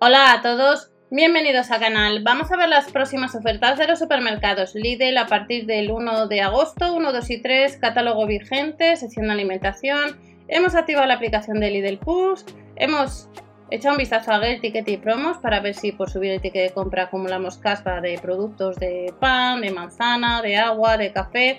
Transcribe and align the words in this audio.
Hola 0.00 0.30
a 0.32 0.42
todos, 0.42 0.92
bienvenidos 1.10 1.72
al 1.72 1.80
canal. 1.80 2.22
Vamos 2.22 2.52
a 2.52 2.56
ver 2.56 2.68
las 2.68 2.88
próximas 2.92 3.34
ofertas 3.34 3.76
de 3.78 3.88
los 3.88 3.98
supermercados 3.98 4.76
Lidl 4.76 5.18
a 5.18 5.26
partir 5.26 5.66
del 5.66 5.90
1 5.90 6.28
de 6.28 6.40
agosto, 6.40 6.94
1, 6.94 7.12
2 7.12 7.30
y 7.30 7.42
3, 7.42 7.78
catálogo 7.78 8.24
vigente, 8.24 8.94
sección 8.94 9.26
de 9.26 9.32
alimentación. 9.32 10.16
Hemos 10.46 10.76
activado 10.76 11.04
la 11.08 11.14
aplicación 11.14 11.58
de 11.58 11.72
Lidl 11.72 11.98
Push, 11.98 12.42
hemos 12.76 13.28
echado 13.72 13.94
un 13.94 13.98
vistazo 13.98 14.30
a 14.30 14.36
el 14.46 14.60
Ticket 14.60 14.88
y 14.88 14.98
Promos 14.98 15.38
para 15.38 15.58
ver 15.58 15.74
si 15.74 15.90
por 15.90 16.08
subir 16.08 16.30
el 16.30 16.40
ticket 16.40 16.68
de 16.68 16.74
compra 16.74 17.04
acumulamos 17.04 17.58
caspa 17.58 18.00
de 18.00 18.20
productos 18.20 18.76
de 18.76 19.12
pan, 19.18 19.62
de 19.62 19.72
manzana, 19.72 20.42
de 20.42 20.58
agua, 20.58 20.96
de 20.96 21.12
café. 21.12 21.58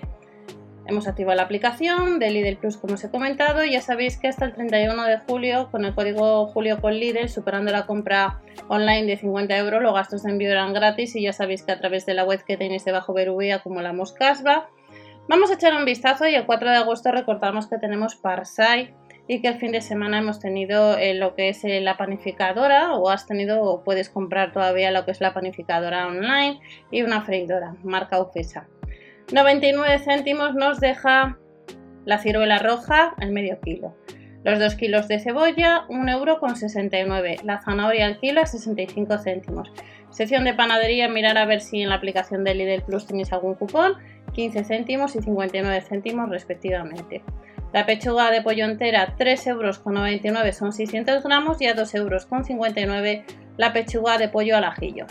Hemos 0.89 1.07
activado 1.07 1.35
la 1.37 1.43
aplicación 1.43 2.17
de 2.17 2.31
Lidl 2.31 2.57
Plus 2.57 2.77
como 2.77 2.95
os 2.95 3.03
he 3.03 3.11
comentado 3.11 3.63
ya 3.63 3.79
sabéis 3.79 4.17
que 4.17 4.27
hasta 4.27 4.45
el 4.45 4.53
31 4.53 5.05
de 5.05 5.19
julio 5.19 5.69
con 5.69 5.85
el 5.85 5.93
código 5.93 6.47
Julio 6.47 6.81
con 6.81 6.95
Lidl 6.95 7.29
superando 7.29 7.71
la 7.71 7.85
compra 7.85 8.41
online 8.69 9.05
de 9.05 9.15
50 9.17 9.55
euros 9.55 9.83
los 9.83 9.93
gastos 9.93 10.23
de 10.23 10.31
envío 10.31 10.49
eran 10.49 10.73
gratis 10.73 11.15
y 11.15 11.21
ya 11.21 11.31
sabéis 11.31 11.61
que 11.61 11.73
a 11.73 11.79
través 11.79 12.07
de 12.07 12.15
la 12.15 12.23
web 12.23 12.43
que 12.43 12.57
tenéis 12.57 12.85
debajo 12.85 13.13
Berubí 13.13 13.51
acumulamos 13.51 14.13
caspa. 14.13 14.67
Vamos 15.27 15.51
a 15.51 15.53
echar 15.53 15.75
un 15.75 15.85
vistazo 15.85 16.27
y 16.27 16.33
el 16.33 16.47
4 16.47 16.71
de 16.71 16.77
agosto 16.77 17.11
recordamos 17.11 17.67
que 17.67 17.77
tenemos 17.77 18.15
Parsai 18.15 18.95
y 19.27 19.41
que 19.43 19.47
el 19.47 19.59
fin 19.59 19.71
de 19.71 19.81
semana 19.81 20.17
hemos 20.17 20.39
tenido 20.39 20.97
eh, 20.97 21.13
lo 21.13 21.35
que 21.35 21.49
es 21.49 21.63
eh, 21.65 21.81
la 21.81 21.97
panificadora 21.97 22.95
o 22.95 23.11
has 23.11 23.27
tenido 23.27 23.61
o 23.61 23.83
puedes 23.83 24.09
comprar 24.09 24.53
todavía 24.53 24.89
lo 24.89 25.05
que 25.05 25.11
es 25.11 25.21
la 25.21 25.35
panificadora 25.35 26.07
online 26.07 26.59
y 26.89 27.03
una 27.03 27.21
freidora 27.21 27.75
marca 27.83 28.19
Ufesa. 28.19 28.65
99 29.31 29.99
céntimos 29.99 30.55
nos 30.55 30.79
deja 30.79 31.37
la 32.05 32.17
ciruela 32.17 32.57
roja 32.57 33.13
al 33.17 33.31
medio 33.31 33.59
kilo. 33.61 33.95
Los 34.43 34.57
2 34.57 34.75
kilos 34.75 35.07
de 35.07 35.19
cebolla, 35.19 35.85
1,69 35.89 37.29
euro 37.29 37.43
La 37.43 37.61
zanahoria 37.61 38.07
al 38.07 38.19
kilo 38.19 38.41
a 38.41 38.47
65 38.47 39.17
céntimos. 39.19 39.71
Sección 40.09 40.45
de 40.45 40.55
panadería, 40.55 41.09
mirar 41.09 41.37
a 41.37 41.45
ver 41.45 41.61
si 41.61 41.81
en 41.81 41.89
la 41.89 41.95
aplicación 41.95 42.43
de 42.43 42.55
Lidl 42.55 42.83
Plus 42.83 43.05
tenéis 43.05 43.31
algún 43.31 43.53
cupón. 43.53 43.93
15 44.33 44.63
céntimos 44.63 45.15
y 45.15 45.21
59 45.21 45.81
céntimos 45.81 46.29
respectivamente. 46.29 47.21
La 47.71 47.85
pechuga 47.85 48.31
de 48.31 48.41
pollo 48.41 48.65
entera, 48.65 49.15
3,99 49.15 49.47
euros 49.47 50.55
son 50.55 50.73
600 50.73 51.23
gramos 51.23 51.61
y 51.61 51.67
a 51.67 51.75
2,59 51.75 51.97
euros 51.97 52.27
la 53.57 53.73
pechuga 53.73 54.17
de 54.17 54.29
pollo 54.29 54.57
al 54.57 54.63
ajillo. 54.63 55.05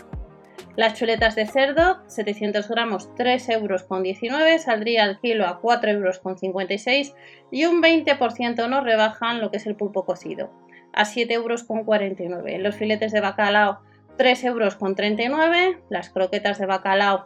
Las 0.79 0.93
chuletas 0.93 1.35
de 1.35 1.45
cerdo, 1.45 1.97
700 2.07 2.69
gramos, 2.69 3.13
3 3.15 3.49
euros 3.49 3.83
con 3.83 4.01
19, 4.01 4.59
saldría 4.59 5.03
al 5.03 5.19
kilo 5.19 5.45
a 5.45 5.59
4 5.59 5.91
euros 5.91 6.19
con 6.19 6.37
56 6.37 7.13
y 7.51 7.65
un 7.65 7.81
20% 7.81 8.69
nos 8.69 8.85
rebajan 8.85 9.41
lo 9.41 9.51
que 9.51 9.57
es 9.57 9.67
el 9.67 9.75
pulpo 9.75 10.05
cocido, 10.05 10.49
a 10.93 11.03
7 11.03 11.33
euros 11.33 11.65
con 11.65 11.83
49. 11.83 12.59
Los 12.59 12.75
filetes 12.75 13.11
de 13.11 13.19
bacalao, 13.19 13.81
3 14.15 14.45
euros 14.45 14.77
con 14.77 14.95
39, 14.95 15.81
las 15.89 16.11
croquetas 16.11 16.59
de 16.59 16.65
bacalao 16.65 17.25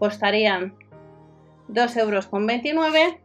costarían 0.00 0.74
2 1.68 1.96
euros 1.98 2.26
con 2.26 2.48
29 2.48 3.20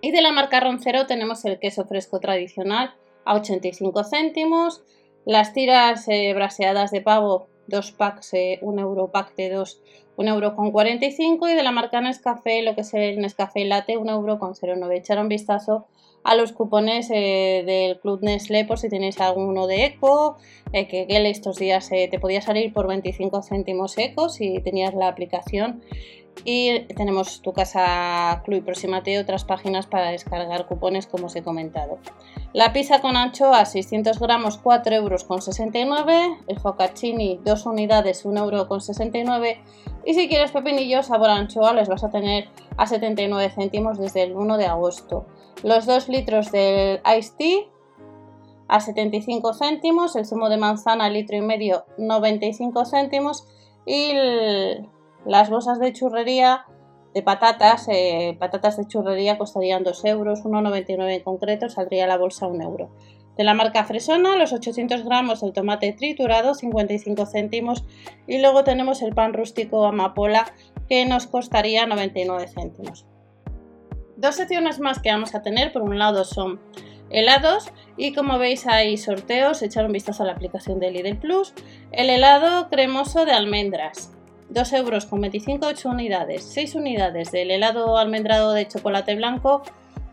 y 0.00 0.12
de 0.12 0.22
la 0.22 0.32
marca 0.32 0.60
Roncero 0.60 1.04
tenemos 1.04 1.44
el 1.44 1.58
queso 1.58 1.84
fresco 1.84 2.20
tradicional 2.20 2.94
a 3.26 3.34
85 3.34 4.02
céntimos, 4.04 4.82
las 5.26 5.52
tiras 5.52 6.08
eh, 6.08 6.32
braseadas 6.32 6.90
de 6.90 7.02
pavo 7.02 7.50
dos 7.66 7.92
packs, 7.92 8.34
eh, 8.34 8.58
un 8.62 8.78
euro 8.78 9.10
pack 9.10 9.34
de 9.36 9.50
dos, 9.50 9.80
un 10.16 10.28
euro 10.28 10.54
con 10.54 10.72
45 10.72 11.48
y 11.48 11.54
de 11.54 11.62
la 11.62 11.72
marca 11.72 12.00
Nescafé, 12.00 12.62
lo 12.62 12.74
que 12.74 12.80
es 12.82 12.94
el 12.94 13.18
Nescafé 13.18 13.64
Latte, 13.64 13.96
un 13.96 14.08
euro 14.08 14.38
con 14.38 14.54
09. 14.54 14.96
Echar 14.96 15.18
un 15.18 15.28
vistazo 15.28 15.86
a 16.24 16.34
los 16.34 16.52
cupones 16.52 17.10
eh, 17.10 17.62
del 17.64 18.00
Club 18.00 18.20
Nestlé 18.22 18.64
por 18.64 18.78
si 18.78 18.88
tenéis 18.88 19.20
alguno 19.20 19.66
de 19.66 19.84
Eco, 19.84 20.38
eh, 20.72 20.88
que, 20.88 21.06
que, 21.06 21.30
estos 21.30 21.56
días 21.56 21.88
te 21.88 22.18
podía 22.18 22.40
salir 22.40 22.72
por 22.72 22.88
25 22.88 23.42
céntimos 23.42 23.96
Eco 23.98 24.28
si 24.28 24.60
tenías 24.60 24.94
la 24.94 25.08
aplicación 25.08 25.82
y 26.44 26.80
tenemos 26.94 27.42
tu 27.42 27.52
casa 27.52 28.42
Club 28.44 28.58
y 28.58 28.60
Proximate 28.60 29.12
y 29.12 29.16
otras 29.16 29.44
páginas 29.44 29.86
para 29.86 30.10
descargar 30.10 30.66
cupones 30.66 31.06
como 31.06 31.26
os 31.26 31.36
he 31.36 31.42
comentado. 31.42 31.98
La 32.52 32.72
pizza 32.72 33.00
con 33.00 33.16
anchoa 33.16 33.64
600 33.64 34.18
gramos 34.18 34.58
4 34.58 34.94
euros 34.94 35.24
con 35.24 35.42
69, 35.42 36.38
el 36.46 36.58
focacini 36.60 37.40
2 37.44 37.66
unidades 37.66 38.24
1 38.24 38.40
euro 38.40 38.68
con 38.68 38.80
69 38.80 39.60
y 40.04 40.14
si 40.14 40.28
quieres 40.28 40.52
pepinillos 40.52 41.06
sabor 41.06 41.30
anchoa 41.30 41.72
les 41.72 41.88
vas 41.88 42.04
a 42.04 42.10
tener 42.10 42.48
a 42.76 42.86
79 42.86 43.50
céntimos 43.54 43.98
desde 43.98 44.22
el 44.22 44.36
1 44.36 44.56
de 44.56 44.66
agosto. 44.66 45.26
Los 45.62 45.86
2 45.86 46.08
litros 46.08 46.52
del 46.52 47.00
Ice 47.18 47.32
Tea 47.36 47.58
a 48.68 48.80
75 48.80 49.54
céntimos, 49.54 50.16
el 50.16 50.26
zumo 50.26 50.48
de 50.48 50.56
manzana 50.56 51.08
litro 51.08 51.36
y 51.36 51.40
medio 51.40 51.84
95 51.98 52.84
céntimos 52.84 53.46
y 53.84 54.12
las 55.26 55.50
bolsas 55.50 55.78
de 55.78 55.92
churrería 55.92 56.64
de 57.14 57.22
patatas, 57.22 57.88
eh, 57.88 58.36
patatas 58.38 58.76
de 58.76 58.86
churrería 58.86 59.38
costarían 59.38 59.84
2 59.84 60.04
euros, 60.04 60.44
1,99 60.44 61.14
en 61.14 61.22
concreto, 61.22 61.68
saldría 61.68 62.06
la 62.06 62.18
bolsa 62.18 62.46
1 62.46 62.62
euro. 62.62 62.90
De 63.36 63.44
la 63.44 63.54
marca 63.54 63.84
Fresona, 63.84 64.36
los 64.36 64.52
800 64.52 65.04
gramos 65.04 65.40
del 65.40 65.52
tomate 65.52 65.92
triturado, 65.92 66.54
55 66.54 67.26
céntimos. 67.26 67.84
Y 68.26 68.38
luego 68.38 68.64
tenemos 68.64 69.02
el 69.02 69.14
pan 69.14 69.34
rústico 69.34 69.84
amapola, 69.84 70.52
que 70.88 71.04
nos 71.04 71.26
costaría 71.26 71.86
99 71.86 72.48
céntimos. 72.48 73.06
Dos 74.16 74.36
secciones 74.36 74.80
más 74.80 75.00
que 75.00 75.10
vamos 75.10 75.34
a 75.34 75.42
tener, 75.42 75.72
por 75.72 75.82
un 75.82 75.98
lado 75.98 76.24
son 76.24 76.60
helados 77.10 77.70
y 77.96 78.14
como 78.14 78.38
veis 78.38 78.66
hay 78.66 78.96
sorteos, 78.96 79.62
echar 79.62 79.86
un 79.86 79.92
vistazo 79.92 80.22
a 80.22 80.26
la 80.26 80.32
aplicación 80.32 80.80
de 80.80 80.90
Lidl 80.90 81.18
Plus. 81.18 81.52
El 81.92 82.08
helado 82.08 82.68
cremoso 82.70 83.26
de 83.26 83.32
almendras, 83.32 84.15
2 84.48 84.72
euros 84.74 85.06
con 85.06 85.20
25 85.20 85.66
8 85.66 85.88
unidades, 85.88 86.44
6 86.44 86.76
unidades 86.76 87.32
del 87.32 87.50
helado 87.50 87.98
almendrado 87.98 88.52
de 88.52 88.68
chocolate 88.68 89.14
blanco, 89.14 89.62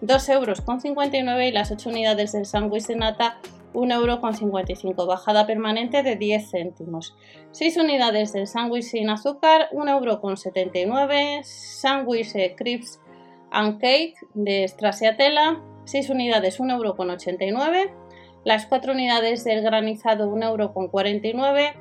2 0.01 0.29
euros 0.29 0.61
con 0.61 0.81
59 0.81 1.47
y 1.47 1.51
las 1.51 1.71
8 1.71 1.89
unidades 1.89 2.31
del 2.31 2.45
sándwich 2.45 2.87
de 2.87 2.95
nata, 2.95 3.39
1 3.73 3.93
euro 3.95 4.21
con 4.21 4.35
55, 4.35 5.05
bajada 5.05 5.47
permanente 5.47 6.03
de 6.03 6.15
10 6.15 6.51
céntimos. 6.51 7.15
6 7.51 7.77
unidades 7.77 8.33
del 8.33 8.47
sándwich 8.47 8.83
sin 8.83 9.09
azúcar, 9.09 9.67
1 9.71 9.91
euro 9.91 10.21
con 10.21 10.37
79, 10.37 11.41
sándwich 11.43 12.35
eh, 12.35 12.55
crisps 12.55 12.99
and 13.51 13.79
cake 13.79 14.15
de 14.33 14.67
Stracciatella, 14.67 15.61
6 15.85 16.09
unidades, 16.09 16.59
1 16.59 16.73
euro 16.73 16.95
con 16.95 17.09
89, 17.09 17.93
las 18.43 18.65
4 18.65 18.93
unidades 18.93 19.43
del 19.43 19.61
granizado, 19.61 20.27
1 20.27 20.45
euro 20.45 20.73
con 20.73 20.87
49, 20.87 21.73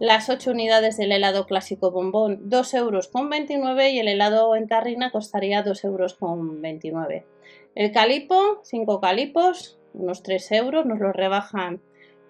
las 0.00 0.28
8 0.28 0.52
unidades 0.52 0.96
del 0.96 1.12
helado 1.12 1.46
clásico 1.46 1.90
bombón 1.90 2.48
2 2.48 2.74
euros 2.74 3.08
con 3.08 3.28
29 3.28 3.90
y 3.90 3.98
el 3.98 4.08
helado 4.08 4.54
en 4.54 4.68
tarrina 4.68 5.10
costaría 5.10 5.62
2 5.62 5.84
euros 5.84 6.14
con 6.14 6.62
29. 6.62 7.26
El 7.74 7.92
calipo, 7.92 8.60
5 8.62 9.00
calipos, 9.00 9.78
unos 9.94 10.22
3 10.22 10.52
euros, 10.52 10.86
nos 10.86 11.00
los 11.00 11.14
rebajan 11.14 11.80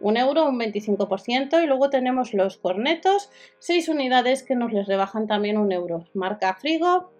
1 0.01 0.21
euro, 0.21 0.49
un 0.49 0.59
25% 0.59 1.62
y 1.62 1.67
luego 1.67 1.91
tenemos 1.91 2.33
los 2.33 2.57
cornetos, 2.57 3.31
6 3.59 3.89
unidades 3.89 4.43
que 4.43 4.55
nos 4.55 4.73
les 4.73 4.87
rebajan 4.87 5.27
también 5.27 5.59
1 5.59 5.75
euro. 5.75 6.07
Marca 6.15 6.55
Frigo, 6.55 7.11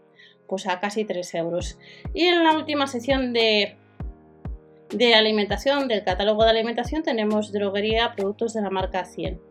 pues 0.47 0.67
a 0.67 0.81
casi 0.81 1.05
3 1.05 1.35
euros. 1.35 1.79
Y 2.15 2.25
en 2.25 2.45
la 2.45 2.57
última 2.57 2.87
sección 2.87 3.33
de, 3.33 3.77
de 4.91 5.15
alimentación, 5.15 5.89
del 5.89 6.05
catálogo 6.05 6.45
de 6.45 6.51
alimentación, 6.51 7.03
tenemos 7.03 7.53
droguería, 7.53 8.15
productos 8.15 8.55
de 8.55 8.63
la 8.63 8.71
marca 8.71 9.05
100. 9.05 9.48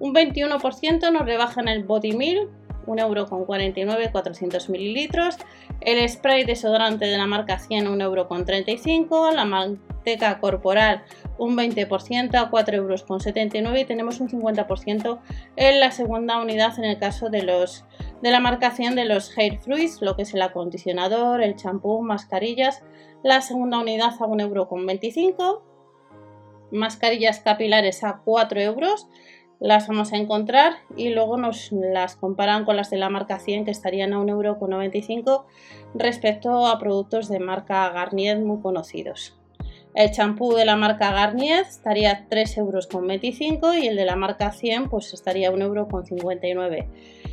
Un 0.00 0.14
21% 0.14 1.12
nos 1.12 1.26
rebajan 1.26 1.68
el 1.68 1.84
Body 1.84 2.12
Meal, 2.12 2.48
1,49€, 2.86 4.12
400 4.12 4.68
mililitros. 4.70 5.36
El 5.80 6.08
spray 6.08 6.44
desodorante 6.44 7.06
de 7.06 7.18
la 7.18 7.26
marca 7.26 7.58
100, 7.58 7.86
1,35€. 7.86 9.32
La 9.32 9.44
manteca 9.44 10.40
corporal, 10.40 11.02
un 11.36 11.56
20% 11.56 12.34
a 12.34 12.50
4,79€ 12.50 13.80
y 13.80 13.84
tenemos 13.84 14.20
un 14.20 14.28
50% 14.28 15.20
en 15.56 15.80
la 15.80 15.90
segunda 15.90 16.40
unidad 16.40 16.78
en 16.78 16.84
el 16.84 16.98
caso 16.98 17.28
de 17.28 17.42
los 17.42 17.84
de 18.22 18.32
la 18.32 18.40
marca 18.40 18.72
100 18.72 18.96
de 18.96 19.04
los 19.04 19.36
hair 19.38 19.58
fruits, 19.60 20.02
lo 20.02 20.16
que 20.16 20.22
es 20.22 20.34
el 20.34 20.42
acondicionador, 20.42 21.40
el 21.40 21.54
champú, 21.54 22.02
mascarillas. 22.02 22.82
La 23.22 23.40
segunda 23.42 23.78
unidad 23.78 24.14
a 24.18 24.26
1,25€. 24.26 25.62
Mascarillas 26.70 27.40
capilares 27.40 28.02
a 28.04 28.20
4 28.24 28.60
euros 28.60 29.06
las 29.60 29.88
vamos 29.88 30.12
a 30.12 30.16
encontrar 30.16 30.74
y 30.96 31.10
luego 31.10 31.36
nos 31.36 31.72
las 31.72 32.16
comparan 32.16 32.64
con 32.64 32.76
las 32.76 32.90
de 32.90 32.96
la 32.96 33.10
marca 33.10 33.38
100 33.38 33.64
que 33.64 33.70
estarían 33.70 34.12
a 34.12 34.18
1,95€ 34.18 35.44
respecto 35.94 36.66
a 36.66 36.78
productos 36.78 37.28
de 37.28 37.40
marca 37.40 37.88
Garnier 37.90 38.38
muy 38.38 38.60
conocidos. 38.60 39.34
El 39.94 40.12
champú 40.12 40.54
de 40.54 40.64
la 40.64 40.76
marca 40.76 41.10
Garnier 41.10 41.62
estaría 41.62 42.12
a 42.12 42.28
3,25€ 42.28 43.82
y 43.82 43.88
el 43.88 43.96
de 43.96 44.04
la 44.04 44.16
marca 44.16 44.52
100 44.52 44.88
pues 44.90 45.12
estaría 45.12 45.48
a 45.48 45.52
1,59€. 45.52 46.86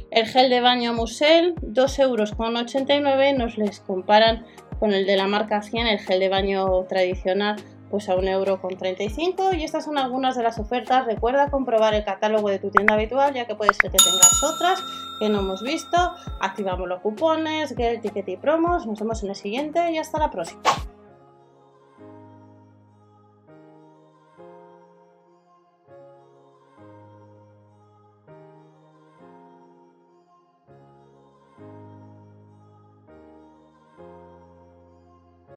El 0.10 0.25
gel 0.25 0.50
de 0.50 0.62
baño 0.62 0.94
Musel 0.94 1.56
2,89€ 1.56 3.38
nos 3.38 3.57
les 3.57 3.81
comparan 3.81 4.45
con 4.80 4.94
el 4.94 5.06
de 5.06 5.16
la 5.16 5.27
marca 5.27 5.62
100, 5.62 5.88
el 5.88 6.00
gel 6.00 6.19
de 6.19 6.30
baño 6.30 6.83
tradicional 6.89 7.57
pues 7.90 8.10
a 8.10 8.16
1,35€ 8.16 9.58
y 9.58 9.64
estas 9.64 9.86
son 9.86 9.98
algunas 9.98 10.36
de 10.36 10.44
las 10.44 10.60
ofertas. 10.60 11.06
Recuerda 11.06 11.50
comprobar 11.50 11.94
el 11.94 12.04
catálogo 12.04 12.50
de 12.50 12.60
tu 12.60 12.70
tienda 12.70 12.96
habitual 12.96 13.34
ya 13.34 13.46
que 13.46 13.56
puede 13.56 13.74
ser 13.74 13.92
que 13.92 13.98
tengas 13.98 14.44
otras 14.44 14.80
que 15.20 15.30
no 15.30 15.40
hemos 15.40 15.64
visto. 15.64 15.98
Activamos 16.42 16.88
los 16.88 17.02
cupones, 17.02 17.76
get, 17.76 18.02
ticket 18.02 18.28
y 18.30 18.38
promos. 18.38 18.86
Nos 18.86 19.00
vemos 19.00 19.24
en 19.24 19.30
el 19.30 19.36
siguiente 19.36 19.92
y 19.92 19.98
hasta 19.98 20.20
la 20.20 20.32
próxima. 20.32 20.62